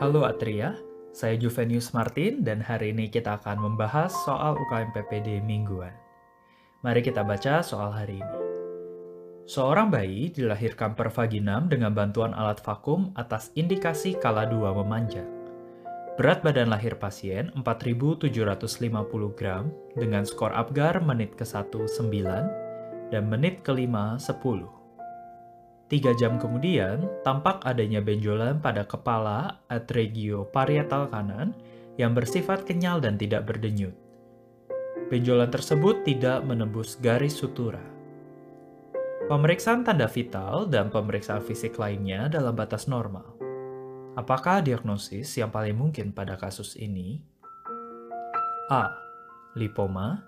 Halo 0.00 0.24
Atria, 0.24 0.80
saya 1.12 1.36
Juvenius 1.36 1.92
Martin 1.92 2.40
dan 2.40 2.64
hari 2.64 2.88
ini 2.88 3.12
kita 3.12 3.36
akan 3.36 3.60
membahas 3.60 4.08
soal 4.24 4.56
UKM 4.56 4.96
PPD 4.96 5.44
mingguan. 5.44 5.92
Mari 6.80 7.04
kita 7.04 7.20
baca 7.20 7.60
soal 7.60 7.92
hari 7.92 8.16
ini. 8.16 8.38
Seorang 9.44 9.92
bayi 9.92 10.32
dilahirkan 10.32 10.96
per 10.96 11.12
vaginam 11.12 11.68
dengan 11.68 11.92
bantuan 11.92 12.32
alat 12.32 12.64
vakum 12.64 13.12
atas 13.12 13.52
indikasi 13.60 14.16
kala 14.16 14.48
2 14.48 14.72
memanjang. 14.80 15.28
Berat 16.16 16.40
badan 16.40 16.72
lahir 16.72 16.96
pasien 16.96 17.52
4.750 17.60 18.24
gram 19.36 19.68
dengan 20.00 20.24
skor 20.24 20.56
Apgar 20.56 21.04
menit 21.04 21.36
ke-1 21.36 21.76
9 21.76 23.12
dan 23.12 23.28
menit 23.28 23.60
ke-5 23.60 24.16
10. 24.16 24.79
Tiga 25.90 26.14
jam 26.14 26.38
kemudian, 26.38 27.02
tampak 27.26 27.66
adanya 27.66 27.98
benjolan 27.98 28.62
pada 28.62 28.86
kepala 28.86 29.66
atregio 29.66 30.46
parietal 30.46 31.10
kanan 31.10 31.50
yang 31.98 32.14
bersifat 32.14 32.62
kenyal 32.62 33.02
dan 33.02 33.18
tidak 33.18 33.50
berdenyut. 33.50 33.90
Benjolan 35.10 35.50
tersebut 35.50 36.06
tidak 36.06 36.46
menembus 36.46 36.94
garis 37.02 37.34
sutura. 37.34 37.82
Pemeriksaan 39.26 39.82
tanda 39.82 40.06
vital 40.06 40.70
dan 40.70 40.94
pemeriksaan 40.94 41.42
fisik 41.42 41.74
lainnya 41.74 42.30
dalam 42.30 42.54
batas 42.54 42.86
normal. 42.86 43.34
Apakah 44.14 44.62
diagnosis 44.62 45.26
yang 45.42 45.50
paling 45.50 45.74
mungkin 45.74 46.14
pada 46.14 46.38
kasus 46.38 46.78
ini? 46.78 47.18
A. 48.70 48.94
Lipoma 49.58 50.22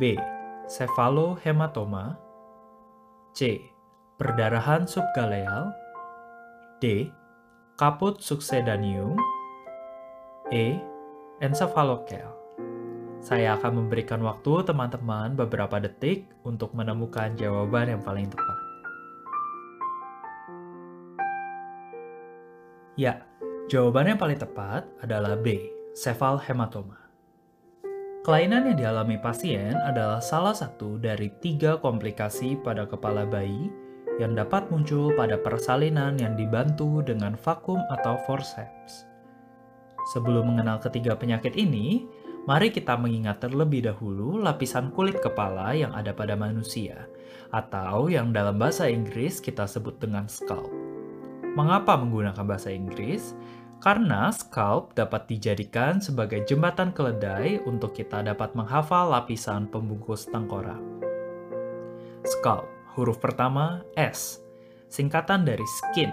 B. 0.00 0.16
Cefalohematoma 0.64 2.16
C 3.36 3.75
perdarahan 4.16 4.88
subgaleal, 4.88 5.76
D. 6.80 7.12
Kaput 7.76 8.16
succedaneum, 8.24 9.12
E. 10.48 10.80
Encephalokel. 11.44 12.24
Saya 13.20 13.60
akan 13.60 13.84
memberikan 13.84 14.24
waktu 14.24 14.64
teman-teman 14.64 15.36
beberapa 15.36 15.76
detik 15.76 16.32
untuk 16.48 16.72
menemukan 16.72 17.36
jawaban 17.36 17.92
yang 17.92 18.00
paling 18.00 18.32
tepat. 18.32 18.58
Ya, 22.96 23.20
jawaban 23.68 24.16
yang 24.16 24.20
paling 24.20 24.40
tepat 24.40 24.88
adalah 25.04 25.36
B. 25.36 25.68
Cephal 25.92 26.40
hematoma. 26.40 26.96
Kelainan 28.24 28.72
yang 28.72 28.80
dialami 28.80 29.20
pasien 29.20 29.76
adalah 29.76 30.24
salah 30.24 30.56
satu 30.56 30.96
dari 30.96 31.28
tiga 31.44 31.76
komplikasi 31.76 32.56
pada 32.64 32.88
kepala 32.88 33.28
bayi 33.28 33.68
yang 34.16 34.32
dapat 34.32 34.68
muncul 34.72 35.12
pada 35.12 35.36
persalinan 35.36 36.16
yang 36.16 36.36
dibantu 36.36 37.04
dengan 37.04 37.36
vakum 37.36 37.80
atau 37.92 38.16
forceps. 38.24 39.04
Sebelum 40.16 40.54
mengenal 40.54 40.80
ketiga 40.80 41.18
penyakit 41.18 41.52
ini, 41.58 42.08
mari 42.48 42.72
kita 42.72 42.96
mengingat 42.96 43.44
terlebih 43.44 43.84
dahulu 43.84 44.40
lapisan 44.40 44.88
kulit 44.94 45.20
kepala 45.20 45.76
yang 45.76 45.92
ada 45.92 46.16
pada 46.16 46.32
manusia, 46.38 47.04
atau 47.52 48.08
yang 48.08 48.32
dalam 48.32 48.56
bahasa 48.56 48.88
Inggris 48.88 49.42
kita 49.42 49.68
sebut 49.68 50.00
dengan 50.00 50.30
scalp. 50.30 50.70
Mengapa 51.56 51.96
menggunakan 51.96 52.44
bahasa 52.46 52.72
Inggris? 52.72 53.36
Karena 53.76 54.32
scalp 54.32 54.96
dapat 54.96 55.28
dijadikan 55.28 56.00
sebagai 56.00 56.40
jembatan 56.48 56.96
keledai 56.96 57.60
untuk 57.68 57.92
kita 57.92 58.24
dapat 58.24 58.56
menghafal 58.56 59.12
lapisan 59.12 59.68
pembungkus 59.68 60.24
tengkorak. 60.32 60.80
Scalp 62.24 62.75
Huruf 62.96 63.20
pertama 63.20 63.84
S, 63.92 64.40
singkatan 64.88 65.44
dari 65.44 65.68
skin. 65.68 66.08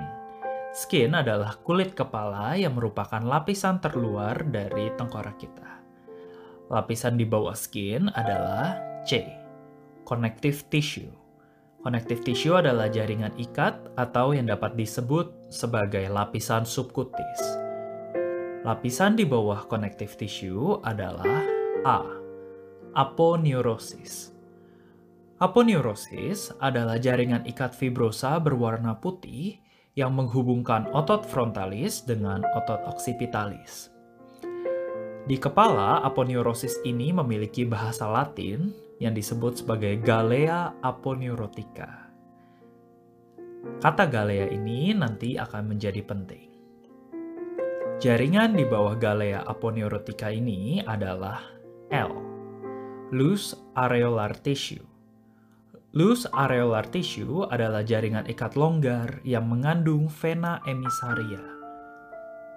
Skin 0.76 1.16
adalah 1.16 1.56
kulit 1.64 1.96
kepala 1.96 2.60
yang 2.60 2.76
merupakan 2.76 3.24
lapisan 3.24 3.80
terluar 3.80 4.44
dari 4.44 4.92
tengkorak 5.00 5.40
kita. 5.40 5.80
Lapisan 6.68 7.16
di 7.16 7.24
bawah 7.24 7.56
skin 7.56 8.12
adalah 8.12 8.76
C, 9.08 9.24
connective 10.04 10.68
tissue. 10.68 11.08
Connective 11.80 12.20
tissue 12.20 12.60
adalah 12.60 12.92
jaringan 12.92 13.32
ikat 13.40 13.96
atau 13.96 14.36
yang 14.36 14.52
dapat 14.52 14.76
disebut 14.76 15.48
sebagai 15.48 16.04
lapisan 16.12 16.68
subkutis. 16.68 17.40
Lapisan 18.68 19.16
di 19.16 19.24
bawah 19.24 19.72
connective 19.72 20.20
tissue 20.20 20.84
adalah 20.84 21.48
A, 21.88 22.04
aponeurosis. 22.92 24.33
Aponeurosis 25.44 26.56
adalah 26.64 26.96
jaringan 26.96 27.44
ikat 27.44 27.76
fibrosa 27.76 28.40
berwarna 28.40 28.96
putih 28.96 29.60
yang 29.92 30.16
menghubungkan 30.16 30.88
otot 30.96 31.28
frontalis 31.28 32.00
dengan 32.08 32.48
otot 32.56 32.80
occipitalis. 32.88 33.92
Di 35.28 35.36
kepala, 35.36 36.00
aponeurosis 36.00 36.80
ini 36.88 37.12
memiliki 37.12 37.68
bahasa 37.68 38.08
Latin 38.08 38.72
yang 39.04 39.12
disebut 39.12 39.60
sebagai 39.60 40.00
Galea 40.00 40.80
aponeurotica. 40.80 41.92
Kata 43.84 44.08
Galea 44.08 44.48
ini 44.48 44.96
nanti 44.96 45.36
akan 45.36 45.76
menjadi 45.76 46.08
penting. 46.08 46.48
Jaringan 48.00 48.56
di 48.56 48.64
bawah 48.64 48.96
Galea 48.96 49.44
aponeurotica 49.44 50.32
ini 50.32 50.80
adalah 50.88 51.44
L, 51.92 52.12
loose 53.12 53.60
areolar 53.76 54.40
tissue 54.40 54.93
Loose 55.94 56.26
areolar 56.34 56.90
tissue 56.90 57.46
adalah 57.54 57.86
jaringan 57.86 58.26
ikat 58.26 58.58
longgar 58.58 59.22
yang 59.22 59.46
mengandung 59.46 60.10
vena 60.10 60.58
emisaria. 60.66 61.38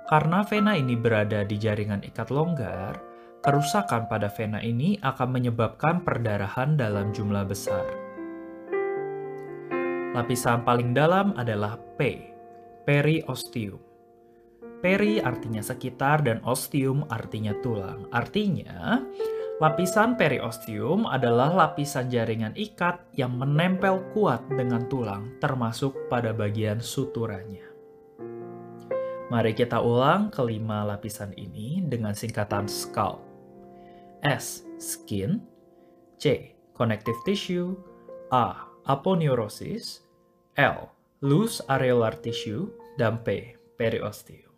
Karena 0.09 0.41
vena 0.41 0.73
ini 0.73 0.97
berada 0.97 1.45
di 1.45 1.61
jaringan 1.61 2.01
ikat 2.01 2.33
longgar, 2.33 2.97
kerusakan 3.45 4.09
pada 4.09 4.33
vena 4.33 4.65
ini 4.65 4.97
akan 5.05 5.37
menyebabkan 5.37 6.01
perdarahan 6.01 6.81
dalam 6.81 7.13
jumlah 7.13 7.45
besar. 7.45 7.85
Lapisan 10.17 10.65
paling 10.65 10.97
dalam 10.97 11.37
adalah 11.37 11.77
P, 12.01 12.33
periosteum. 12.89 13.85
Peri 14.81 15.21
artinya 15.21 15.61
sekitar 15.61 16.25
dan 16.25 16.41
osteum 16.41 17.05
artinya 17.13 17.53
tulang. 17.61 18.09
Artinya, 18.17 19.05
Lapisan 19.56 20.21
periosteum 20.21 21.09
adalah 21.09 21.49
lapisan 21.49 22.12
jaringan 22.12 22.53
ikat 22.53 23.00
yang 23.17 23.41
menempel 23.41 24.05
kuat 24.12 24.44
dengan 24.53 24.84
tulang, 24.84 25.33
termasuk 25.41 25.97
pada 26.12 26.37
bagian 26.37 26.77
suturanya. 26.77 27.65
Mari 29.33 29.56
kita 29.56 29.81
ulang 29.81 30.28
kelima 30.28 30.84
lapisan 30.84 31.33
ini 31.41 31.81
dengan 31.81 32.12
singkatan 32.12 32.69
scalp. 32.69 33.25
S. 34.21 34.61
Skin 34.77 35.41
C. 36.21 36.53
Connective 36.77 37.16
tissue 37.25 37.72
A. 38.28 38.69
Aponeurosis 38.84 40.05
L. 40.61 40.93
Loose 41.25 41.65
areolar 41.65 42.21
tissue 42.21 42.69
dan 43.00 43.25
P. 43.25 43.56
Periosteum. 43.81 44.53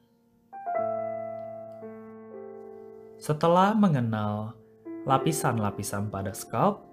Setelah 3.23 3.79
mengenal 3.79 4.58
lapisan-lapisan 5.09 6.13
pada 6.13 6.37
scalp, 6.37 6.85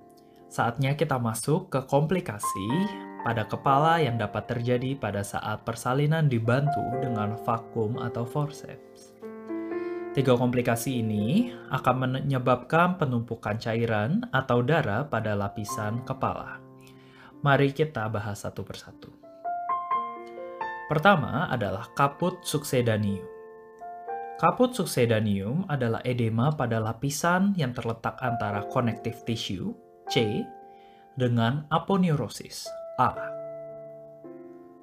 saatnya 0.47 0.95
kita 0.95 1.19
masuk 1.19 1.67
ke 1.67 1.83
komplikasi 1.83 2.87
pada 3.27 3.43
kepala 3.43 3.99
yang 3.99 4.15
dapat 4.15 4.47
terjadi 4.47 4.95
pada 4.95 5.19
saat 5.19 5.67
persalinan 5.67 6.31
dibantu 6.31 6.79
dengan 7.03 7.35
vakum 7.43 7.99
atau 7.99 8.23
forceps. 8.23 9.19
Tiga 10.15 10.31
komplikasi 10.39 11.03
ini 11.03 11.51
akan 11.75 12.23
menyebabkan 12.23 12.95
penumpukan 12.95 13.59
cairan 13.59 14.23
atau 14.31 14.63
darah 14.63 15.03
pada 15.03 15.35
lapisan 15.35 16.07
kepala. 16.07 16.63
Mari 17.43 17.75
kita 17.75 18.07
bahas 18.07 18.47
satu 18.47 18.63
persatu. 18.63 19.11
Pertama 20.87 21.51
adalah 21.51 21.91
kaput 21.91 22.39
succedaneum. 22.47 23.34
Kaput 24.35 24.75
succedaneum 24.75 25.63
adalah 25.71 26.03
edema 26.03 26.51
pada 26.51 26.83
lapisan 26.83 27.55
yang 27.55 27.71
terletak 27.71 28.19
antara 28.19 28.67
connective 28.67 29.23
tissue, 29.23 29.71
C, 30.11 30.43
dengan 31.15 31.63
aponeurosis, 31.71 32.67
A. 32.99 33.15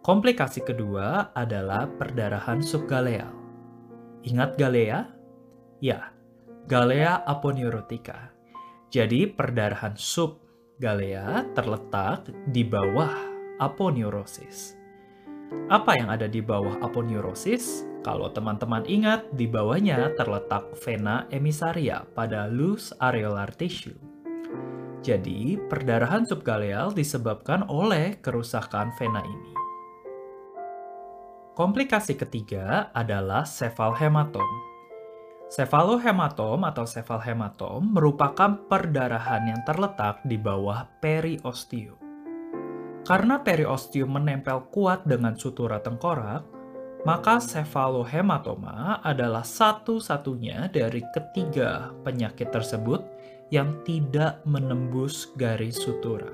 Komplikasi 0.00 0.64
kedua 0.64 1.36
adalah 1.36 1.84
perdarahan 1.84 2.64
subgaleal. 2.64 3.28
Ingat 4.24 4.56
galea? 4.56 5.12
Ya, 5.84 6.16
galea 6.64 7.20
aponeurotica. 7.20 8.32
Jadi 8.88 9.28
perdarahan 9.28 10.00
subgalea 10.00 11.44
terletak 11.52 12.24
di 12.48 12.64
bawah 12.64 13.12
aponeurosis. 13.60 14.80
Apa 15.68 16.00
yang 16.00 16.08
ada 16.08 16.24
di 16.24 16.40
bawah 16.40 16.80
aponeurosis? 16.80 17.91
Kalau 18.02 18.34
teman-teman 18.34 18.82
ingat, 18.90 19.30
di 19.30 19.46
bawahnya 19.46 20.10
terletak 20.18 20.74
vena 20.82 21.30
emisaria 21.30 22.02
pada 22.18 22.50
loose 22.50 22.90
areolar 22.98 23.54
tissue. 23.54 23.94
Jadi, 25.06 25.54
perdarahan 25.70 26.26
subgaleal 26.26 26.90
disebabkan 26.90 27.62
oleh 27.70 28.18
kerusakan 28.18 28.90
vena 28.98 29.22
ini. 29.22 29.52
Komplikasi 31.54 32.18
ketiga 32.18 32.90
adalah 32.90 33.46
sefalhematom. 33.46 34.46
Sefalohematom 35.52 36.64
atau 36.64 36.88
sefalhematom 36.88 37.92
merupakan 37.92 38.56
perdarahan 38.66 39.46
yang 39.46 39.60
terletak 39.62 40.24
di 40.26 40.40
bawah 40.40 40.88
periosteum. 40.98 42.00
Karena 43.04 43.42
periosteum 43.42 44.16
menempel 44.16 44.70
kuat 44.72 45.04
dengan 45.04 45.36
sutura 45.36 45.82
tengkorak, 45.84 46.51
maka 47.02 47.42
sefalohematoma 47.42 49.02
adalah 49.02 49.42
satu-satunya 49.42 50.70
dari 50.70 51.02
ketiga 51.10 51.90
penyakit 52.06 52.54
tersebut 52.54 53.02
yang 53.50 53.82
tidak 53.82 54.38
menembus 54.46 55.34
garis 55.34 55.82
sutura. 55.82 56.30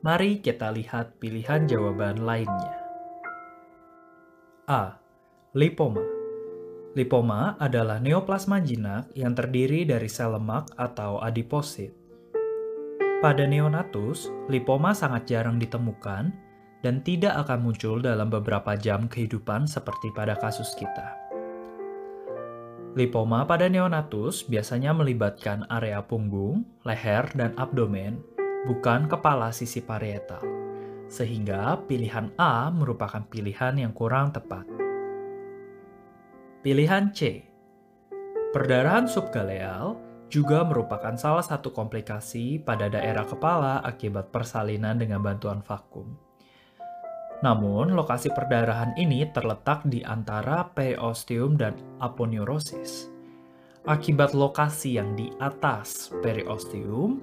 Mari 0.00 0.40
kita 0.40 0.72
lihat 0.72 1.20
pilihan 1.20 1.68
jawaban 1.68 2.24
lainnya. 2.24 2.80
A. 4.64 4.96
Lipoma. 5.52 6.00
Lipoma 6.96 7.60
adalah 7.60 8.00
neoplasma 8.00 8.64
jinak 8.64 9.12
yang 9.12 9.36
terdiri 9.36 9.84
dari 9.84 10.08
sel 10.08 10.34
lemak 10.34 10.72
atau 10.80 11.20
adiposit. 11.20 11.92
Pada 13.20 13.44
neonatus, 13.44 14.32
lipoma 14.48 14.96
sangat 14.96 15.28
jarang 15.28 15.60
ditemukan 15.60 16.49
dan 16.80 17.04
tidak 17.04 17.36
akan 17.46 17.64
muncul 17.64 18.00
dalam 18.00 18.32
beberapa 18.32 18.76
jam 18.76 19.08
kehidupan 19.08 19.68
seperti 19.68 20.12
pada 20.16 20.36
kasus 20.36 20.72
kita. 20.76 21.16
Lipoma 22.98 23.46
pada 23.46 23.70
neonatus 23.70 24.48
biasanya 24.50 24.90
melibatkan 24.90 25.62
area 25.70 26.02
punggung, 26.02 26.66
leher, 26.82 27.28
dan 27.38 27.54
abdomen, 27.54 28.18
bukan 28.66 29.06
kepala 29.06 29.54
sisi 29.54 29.78
parietal 29.78 30.60
sehingga 31.10 31.74
pilihan 31.90 32.30
A 32.38 32.70
merupakan 32.70 33.26
pilihan 33.26 33.74
yang 33.74 33.90
kurang 33.90 34.30
tepat. 34.30 34.62
Pilihan 36.62 37.10
C. 37.10 37.50
Perdarahan 38.54 39.10
subgaleal 39.10 39.98
juga 40.30 40.62
merupakan 40.62 41.18
salah 41.18 41.42
satu 41.42 41.74
komplikasi 41.74 42.62
pada 42.62 42.86
daerah 42.86 43.26
kepala 43.26 43.82
akibat 43.82 44.30
persalinan 44.30 45.02
dengan 45.02 45.18
bantuan 45.18 45.58
vakum. 45.66 46.29
Namun, 47.40 47.96
lokasi 47.96 48.28
perdarahan 48.36 48.92
ini 49.00 49.24
terletak 49.32 49.88
di 49.88 50.04
antara 50.04 50.68
periosteum 50.76 51.56
dan 51.56 51.72
aponeurosis. 51.96 53.08
Akibat 53.88 54.36
lokasi 54.36 55.00
yang 55.00 55.16
di 55.16 55.32
atas 55.40 56.12
periosteum, 56.20 57.16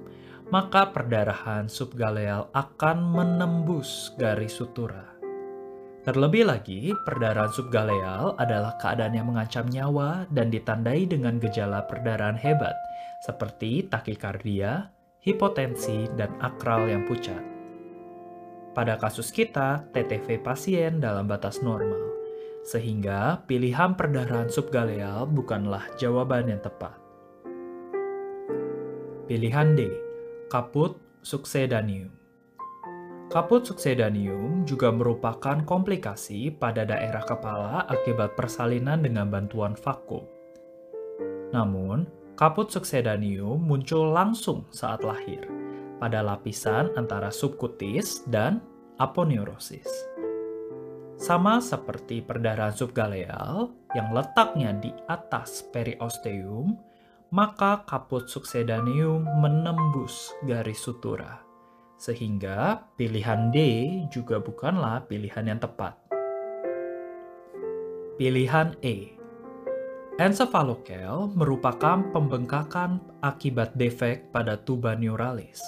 maka 0.50 0.90
perdarahan 0.90 1.70
subgaleal 1.70 2.50
akan 2.50 2.98
menembus 3.14 4.10
garis 4.18 4.58
sutura. 4.58 5.06
Terlebih 6.02 6.48
lagi, 6.48 6.90
perdarahan 7.06 7.52
subgaleal 7.52 8.34
adalah 8.40 8.74
keadaan 8.80 9.14
yang 9.14 9.28
mengancam 9.28 9.68
nyawa 9.70 10.26
dan 10.32 10.48
ditandai 10.48 11.04
dengan 11.04 11.36
gejala 11.38 11.84
perdarahan 11.86 12.38
hebat, 12.40 12.74
seperti 13.22 13.86
takikardia, 13.86 14.88
hipotensi, 15.22 16.10
dan 16.16 16.32
akral 16.42 16.88
yang 16.88 17.04
pucat. 17.04 17.57
Pada 18.78 18.94
kasus 18.94 19.34
kita, 19.34 19.90
TTV 19.90 20.38
pasien 20.38 21.02
dalam 21.02 21.26
batas 21.26 21.58
normal, 21.66 22.14
sehingga 22.62 23.42
pilihan 23.50 23.98
perdarahan 23.98 24.46
subgaleal 24.46 25.26
bukanlah 25.26 25.82
jawaban 25.98 26.46
yang 26.46 26.62
tepat. 26.62 26.94
Pilihan 29.26 29.74
D 29.74 29.90
Kaput 30.46 30.94
succedaneum. 31.26 32.14
Kaput 33.26 33.66
succedaneum 33.66 34.62
juga 34.62 34.94
merupakan 34.94 35.58
komplikasi 35.66 36.54
pada 36.54 36.86
daerah 36.86 37.26
kepala 37.26 37.82
akibat 37.90 38.38
persalinan 38.38 39.02
dengan 39.02 39.26
bantuan 39.26 39.74
vakum. 39.74 40.22
Namun, 41.50 42.06
kaput 42.38 42.70
succedaneum 42.70 43.58
muncul 43.58 44.14
langsung 44.14 44.70
saat 44.70 45.02
lahir 45.02 45.57
pada 45.98 46.22
lapisan 46.22 46.94
antara 46.94 47.28
subkutis 47.28 48.22
dan 48.30 48.62
aponeurosis. 48.98 49.86
Sama 51.18 51.58
seperti 51.58 52.22
perdarahan 52.22 52.70
subgaleal 52.70 53.74
yang 53.98 54.14
letaknya 54.14 54.70
di 54.78 54.94
atas 55.10 55.66
periosteum, 55.74 56.78
maka 57.34 57.82
kaput 57.90 58.30
succedaneum 58.30 59.26
menembus 59.42 60.30
garis 60.46 60.78
sutura. 60.78 61.42
Sehingga 61.98 62.86
pilihan 62.94 63.50
D 63.50 63.58
juga 64.14 64.38
bukanlah 64.38 65.10
pilihan 65.10 65.50
yang 65.50 65.58
tepat. 65.58 65.98
Pilihan 68.14 68.78
E. 68.86 69.18
Encephalocal 70.22 71.30
merupakan 71.34 72.02
pembengkakan 72.14 73.02
akibat 73.26 73.74
defek 73.74 74.30
pada 74.30 74.54
tuba 74.58 74.94
neuralis. 74.94 75.58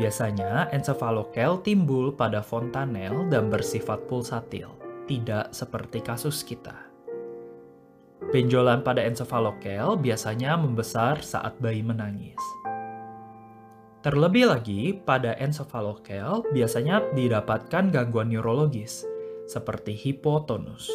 Biasanya 0.00 0.72
encephalocal 0.72 1.60
timbul 1.60 2.16
pada 2.16 2.40
fontanel 2.40 3.28
dan 3.28 3.52
bersifat 3.52 4.08
pulsatil, 4.08 4.72
tidak 5.04 5.52
seperti 5.52 6.00
kasus 6.00 6.40
kita. 6.40 6.88
Benjolan 8.32 8.80
pada 8.80 9.04
encephalokel 9.04 10.00
biasanya 10.00 10.56
membesar 10.56 11.20
saat 11.20 11.60
bayi 11.60 11.84
menangis. 11.84 12.40
Terlebih 14.00 14.48
lagi, 14.48 14.96
pada 14.96 15.36
encephalokel 15.36 16.40
biasanya 16.56 17.04
didapatkan 17.12 17.92
gangguan 17.92 18.32
neurologis, 18.32 19.04
seperti 19.44 19.92
hipotonus. 19.92 20.88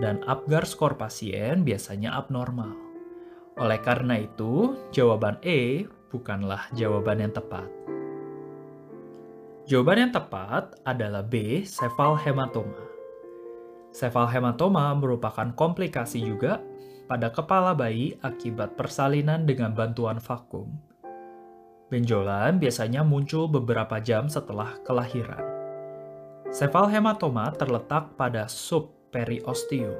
Dan 0.00 0.24
Apgar 0.24 0.64
skor 0.64 0.96
pasien 0.96 1.60
biasanya 1.60 2.16
abnormal. 2.16 2.72
Oleh 3.60 3.78
karena 3.84 4.16
itu, 4.16 4.80
jawaban 4.88 5.36
E 5.44 5.84
bukanlah 6.10 6.68
jawaban 6.74 7.22
yang 7.22 7.32
tepat. 7.32 7.70
Jawaban 9.70 10.10
yang 10.10 10.12
tepat 10.12 10.74
adalah 10.82 11.22
B, 11.22 11.62
sefal 11.62 12.18
hematoma. 12.18 12.90
Sefalhematoma 13.90 14.94
merupakan 14.98 15.50
komplikasi 15.54 16.22
juga 16.22 16.58
pada 17.10 17.30
kepala 17.30 17.74
bayi 17.74 18.14
akibat 18.22 18.78
persalinan 18.78 19.46
dengan 19.46 19.74
bantuan 19.74 20.22
vakum. 20.22 20.70
Benjolan 21.90 22.62
biasanya 22.62 23.02
muncul 23.02 23.50
beberapa 23.50 23.98
jam 23.98 24.30
setelah 24.30 24.78
kelahiran. 24.86 25.42
Sefalhematoma 26.50 27.50
terletak 27.54 28.14
pada 28.14 28.46
subperiosteum, 28.46 29.98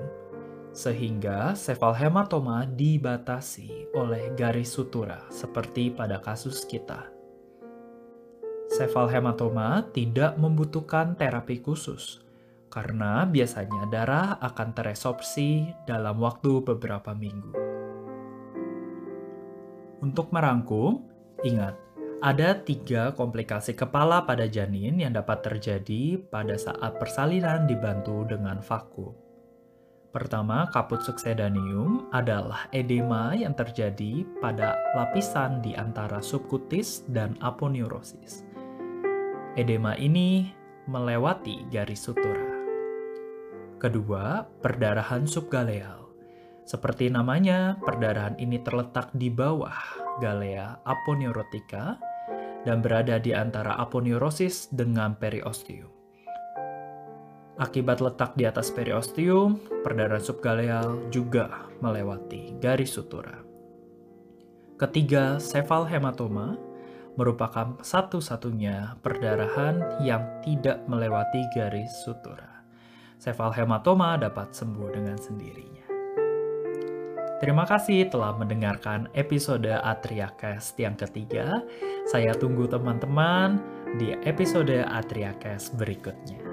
sehingga 0.71 1.59
sefalhematoma 1.59 2.67
dibatasi 2.67 3.91
oleh 3.95 4.31
garis 4.39 4.71
sutura 4.71 5.27
seperti 5.31 5.91
pada 5.91 6.23
kasus 6.23 6.63
kita. 6.67 7.11
Sefalhematoma 8.71 9.91
tidak 9.91 10.39
membutuhkan 10.39 11.19
terapi 11.19 11.59
khusus, 11.59 12.23
karena 12.71 13.27
biasanya 13.27 13.91
darah 13.91 14.39
akan 14.39 14.71
teresorpsi 14.71 15.75
dalam 15.91 16.23
waktu 16.23 16.63
beberapa 16.63 17.11
minggu. 17.11 17.51
Untuk 20.01 20.31
merangkum, 20.31 21.03
ingat, 21.43 21.75
ada 22.23 22.53
tiga 22.63 23.11
komplikasi 23.17 23.75
kepala 23.75 24.23
pada 24.23 24.47
janin 24.47 25.03
yang 25.03 25.13
dapat 25.19 25.43
terjadi 25.43 26.21
pada 26.31 26.55
saat 26.55 26.97
persalinan 26.97 27.67
dibantu 27.67 28.23
dengan 28.29 28.63
vakum. 28.63 29.30
Pertama, 30.11 30.67
kaput 30.75 30.99
succedaneum 31.07 32.11
adalah 32.11 32.67
edema 32.75 33.31
yang 33.31 33.55
terjadi 33.55 34.27
pada 34.43 34.75
lapisan 34.99 35.63
di 35.63 35.79
antara 35.79 36.19
subkutis 36.19 37.07
dan 37.07 37.39
aponeurosis. 37.39 38.43
Edema 39.55 39.95
ini 39.95 40.51
melewati 40.91 41.63
garis 41.71 42.11
sutura. 42.11 42.51
Kedua, 43.79 44.43
perdarahan 44.59 45.31
subgaleal. 45.31 46.11
Seperti 46.67 47.07
namanya, 47.07 47.79
perdarahan 47.79 48.35
ini 48.43 48.59
terletak 48.67 49.15
di 49.15 49.31
bawah 49.31 49.79
galea 50.19 50.83
aponeurotica 50.91 52.03
dan 52.67 52.83
berada 52.83 53.23
di 53.23 53.31
antara 53.31 53.79
aponeurosis 53.79 54.75
dengan 54.75 55.15
periosteum. 55.15 56.00
Akibat 57.61 58.01
letak 58.01 58.41
di 58.41 58.49
atas 58.49 58.73
periosteum, 58.73 59.61
perdarahan 59.85 60.25
subgaleal 60.25 61.13
juga 61.13 61.69
melewati 61.85 62.57
garis 62.57 62.97
sutura. 62.97 63.37
Ketiga, 64.81 65.37
sefal 65.37 65.85
hematoma 65.85 66.57
merupakan 67.21 67.77
satu-satunya 67.85 68.97
perdarahan 69.05 70.01
yang 70.01 70.25
tidak 70.41 70.81
melewati 70.89 71.45
garis 71.53 71.93
sutura 72.01 72.51
sefalhematoma 73.21 74.17
dapat 74.17 74.57
sembuh 74.57 74.89
dengan 74.97 75.21
sendirinya. 75.21 75.87
Terima 77.41 77.65
kasih 77.65 78.09
telah 78.13 78.37
mendengarkan 78.37 79.09
episode 79.17 79.69
Atriakes 79.69 80.77
yang 80.77 80.97
ketiga. 80.97 81.65
Saya 82.09 82.37
tunggu 82.37 82.69
teman-teman 82.69 83.61
di 83.97 84.13
episode 84.29 84.85
Atriakes 84.85 85.73
berikutnya. 85.77 86.50